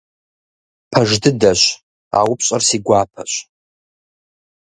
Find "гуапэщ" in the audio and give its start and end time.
2.85-3.31